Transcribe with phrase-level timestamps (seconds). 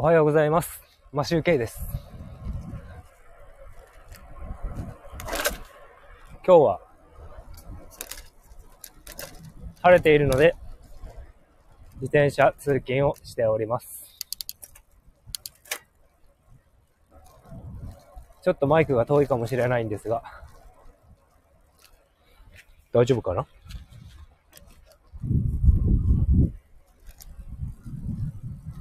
[0.00, 0.80] おはようございます。
[1.12, 1.80] マシュウケイです。
[6.46, 6.80] 今日は
[9.82, 10.54] 晴れているので
[11.94, 14.20] 自転車通勤をしております。
[18.40, 20.22] ちょっとマイクが遠いかもしれないんですが、
[22.92, 23.48] 大丈夫かな？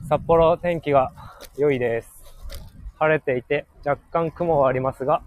[0.09, 1.11] 札幌天気が
[1.57, 2.23] 良いです。
[2.97, 5.21] 晴れていて若干雲はありますが、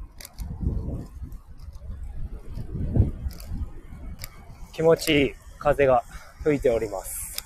[4.72, 6.02] 気持ちいい風が
[6.42, 7.44] 吹いております。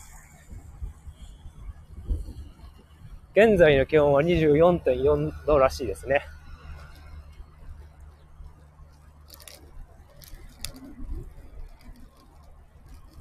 [3.33, 6.23] 現在の気温は24.4度らしいですね。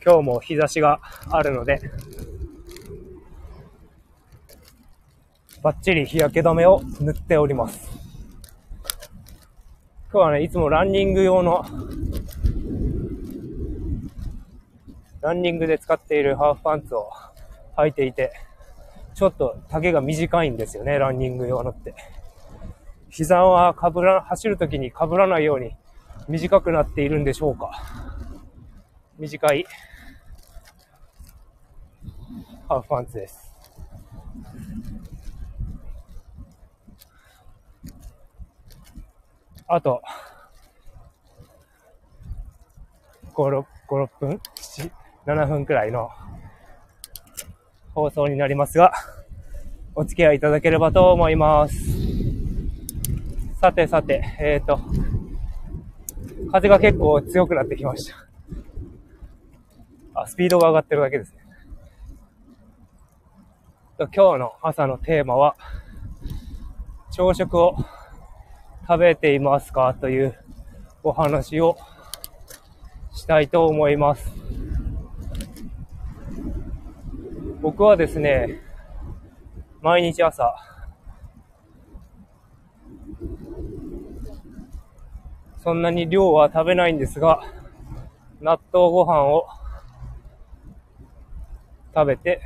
[0.05, 0.99] 今日も日差しが
[1.31, 1.81] あるので、
[5.63, 7.89] バッチリ日焼け止めを塗っております。
[10.11, 11.63] 今日はね、いつもランニング用の、
[15.21, 17.09] ランニングで使っているハーフパンツを
[17.77, 18.33] 履いていて、
[19.15, 21.95] ちょっと丈が短いんですよね、ランニング用のって。
[23.09, 25.77] 膝はかぶら、走るときに被らないように
[26.27, 27.71] 短くなっているんでしょうか。
[29.17, 29.65] 短い
[32.67, 33.52] ハーフパンツです。
[39.67, 40.01] あと、
[43.33, 44.41] 5、6、5 6分
[44.75, 44.91] ?7、
[45.25, 46.09] 7分くらいの
[47.95, 48.93] 放送になりますが、
[49.95, 51.75] お付き合いいただければと思います。
[53.61, 54.79] さてさて、えっ、ー、と、
[56.51, 58.15] 風が結構強くなってきました。
[60.15, 61.37] あ、スピードが上がってるだけですね。
[63.97, 65.55] 今日の朝のテーマは、
[67.11, 67.77] 朝食を
[68.85, 69.93] 食べていますか？
[69.93, 70.37] という
[71.03, 71.77] お話を
[73.13, 74.29] したいと思います。
[77.61, 78.59] 僕はですね、
[79.81, 80.53] 毎日朝、
[85.59, 87.41] そんなに量は食べないんですが、
[88.41, 89.47] 納豆ご飯を
[91.95, 92.41] 食べて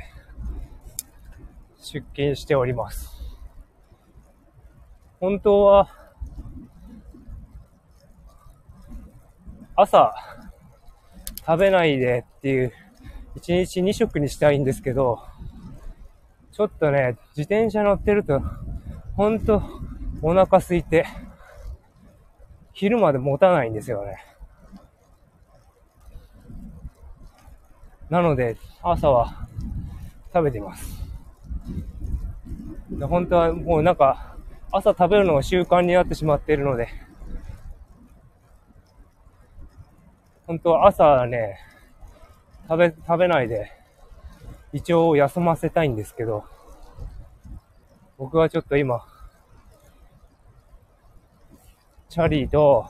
[1.78, 3.12] 出勤しております。
[5.18, 5.88] 本当は、
[9.80, 10.12] 朝
[11.46, 12.72] 食べないでっていう、
[13.36, 15.20] 一日二食にしたいんですけど、
[16.50, 18.42] ちょっとね、自転車乗ってると、
[19.14, 19.62] ほんと
[20.20, 21.06] お腹空いて、
[22.72, 24.16] 昼まで持たないんですよね。
[28.10, 29.46] なので、朝は
[30.34, 31.04] 食べています。
[33.00, 34.34] 本当はもうなんか、
[34.72, 36.88] 朝食べるのが習慣になってしまっているので、
[40.48, 41.60] 本当は朝ね、
[42.70, 43.70] 食べ、食べないで、
[44.72, 46.42] 胃腸を休ませたいんですけど、
[48.16, 49.06] 僕はちょっと今、
[52.08, 52.86] チャリーと、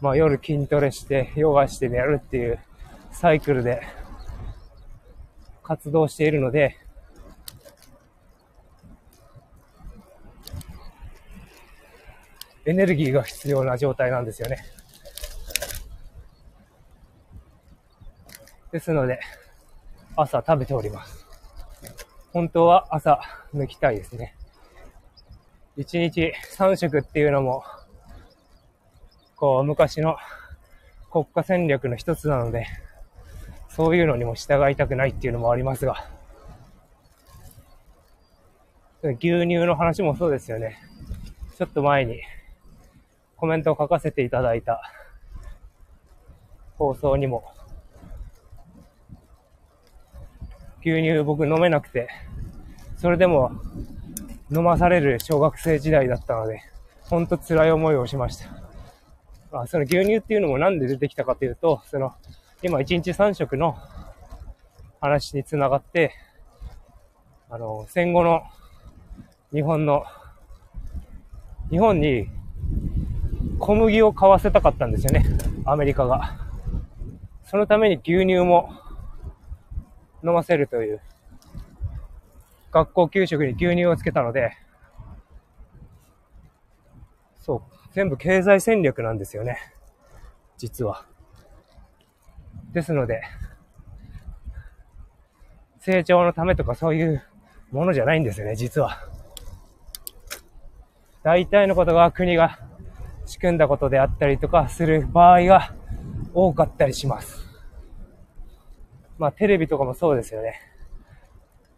[0.00, 2.58] まあ夜筋トレして、ヨガして寝るっていう
[3.12, 3.80] サイクルで
[5.62, 6.76] 活動しているので、
[12.66, 14.58] エネルギーが必要な状態なんですよね。
[18.74, 19.20] ですので、
[20.16, 21.24] 朝食べております。
[22.32, 23.20] 本当は朝
[23.54, 24.34] 抜きたいですね。
[25.76, 27.62] 1日3食っていうのも、
[29.36, 30.16] こう、昔の
[31.12, 32.66] 国家戦略の一つなので、
[33.68, 36.10] そういうのにも従いたくないっていうのもありますが、
[39.04, 40.80] 牛乳の話もそうですよね。
[41.56, 42.22] ちょっと前に
[43.36, 44.82] コメントを書かせていただいた
[46.76, 47.53] 放送にも、
[50.84, 52.08] 牛乳僕飲めなくて、
[52.98, 53.52] それでも
[54.52, 56.60] 飲まされる小学生時代だったので、
[57.02, 58.48] ほんと辛い思いをしました。
[59.50, 62.12] まあ、その牛乳っていうのもなんで出てきたかというと、その、
[62.62, 63.78] 今1日3食の
[65.00, 66.12] 話につながって、
[67.48, 68.42] あの、戦後の
[69.52, 70.04] 日本の、
[71.70, 72.28] 日本に
[73.58, 75.24] 小麦を買わせたかったんですよね。
[75.64, 76.36] アメリカが。
[77.44, 78.70] そのために牛乳も
[80.24, 81.00] 飲ませるという、
[82.72, 84.56] 学校給食に牛乳をつけたので、
[87.38, 87.62] そう、
[87.92, 89.58] 全部経済戦略なんですよね。
[90.56, 91.04] 実は。
[92.72, 93.22] ですので、
[95.78, 97.22] 成長のためとかそういう
[97.70, 98.98] ものじゃないんですよね、実は。
[101.22, 102.58] 大体のことが国が
[103.26, 105.74] 仕組んだことであったりとかする場合が
[106.32, 107.43] 多かったりします。
[109.18, 110.60] まあ、テレビとかもそうですよね。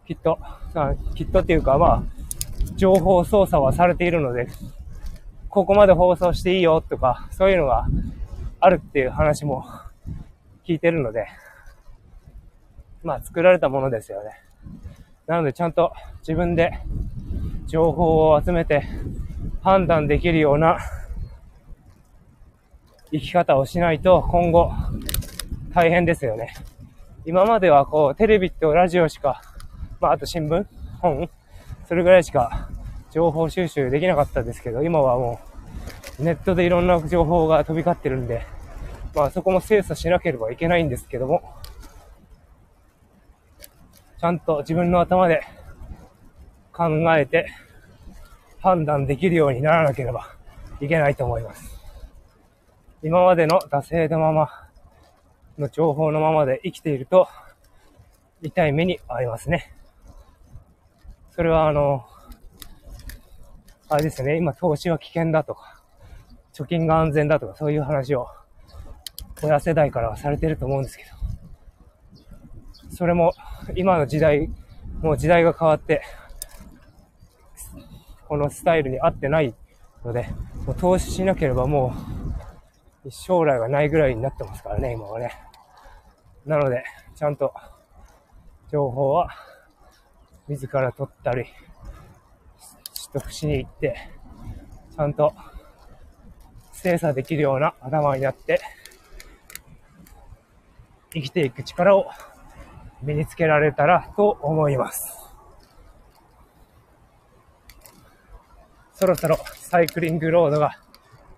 [0.05, 0.39] きっと、
[1.15, 2.03] きっとっていうか、まあ、
[2.75, 4.47] 情報操作はされているので、
[5.49, 7.87] ここまで放送していいよとか、そういうのが
[8.59, 9.65] あるっていう話も
[10.65, 11.27] 聞いてるので、
[13.03, 14.31] まあ、作られたものですよね。
[15.27, 16.79] なので、ちゃんと自分で
[17.67, 18.83] 情報を集めて
[19.61, 20.79] 判断できるような
[23.11, 24.71] 生き方をしないと今後
[25.73, 26.53] 大変ですよね。
[27.27, 29.41] 今まではこうテレビとラジオしか、
[29.99, 30.65] まああと新聞、
[31.01, 31.29] 本、
[31.85, 32.69] それぐらいしか
[33.11, 35.41] 情報収集できなかったですけど、今はも
[36.19, 38.47] うネットでいろんな情報が飛び交ってるんで、
[39.13, 41.41] まあそこも精査しなければいけないんですけども、
[44.21, 45.41] ちゃんと自分の頭で
[46.71, 46.87] 考
[47.17, 47.47] えて
[48.61, 50.33] 判断できるようにならなければ
[50.79, 51.77] いけないと思います。
[53.03, 54.66] 今までの惰性のまま
[55.57, 57.27] の情報のままで生きていると
[58.41, 59.73] 痛い目に遭いますね。
[61.31, 62.05] それはあの、
[63.89, 65.81] あれですね、今投資は危険だとか、
[66.53, 68.27] 貯金が安全だとかそういう話を
[69.43, 71.03] 親世代からはされてると思うんですけ
[72.89, 73.33] ど、それも
[73.75, 74.49] 今の時代、
[75.01, 76.01] もう時代が変わって、
[78.27, 79.53] このスタイルに合ってない
[80.03, 80.27] ので、
[80.65, 81.93] もう投資しなければも
[83.05, 85.46] う将来がないぐらいになってますからね、今はね。
[86.47, 87.53] なので、ちゃんと
[88.71, 89.29] 情報は
[90.47, 93.97] 自ら取ったり、取得しに行って、
[94.95, 95.33] ちゃんと
[96.71, 98.61] 精査できるような頭になって、
[101.13, 102.09] 生きていく力を
[103.01, 105.17] 身につけられたらと思います。
[108.93, 110.79] そろそろサイクリングロードが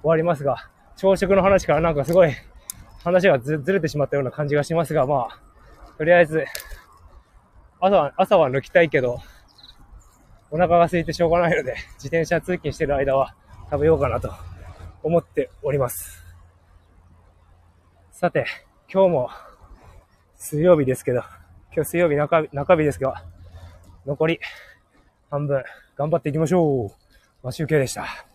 [0.04, 2.32] 終わりますが、朝食の話からなんかすごい
[3.04, 5.40] 話がずれてしまったような感じがしますが、まあ、
[5.98, 6.46] とりあえず、
[7.80, 9.19] 朝は、朝は抜きたいけど、
[10.51, 13.36] お腹が空いてしょうがないので、自転車通勤してる間は
[13.72, 14.34] 食べようかなと
[15.04, 16.24] 思っております。
[18.12, 18.46] さて、
[18.92, 19.30] 今日も
[20.36, 21.22] 水曜日ですけど、
[21.74, 23.24] 今日水曜日中中日ですが、
[24.06, 24.40] 残り
[25.30, 25.63] 半分
[25.96, 26.92] 頑張っていきましょう。
[27.44, 28.29] マシュウケイでした。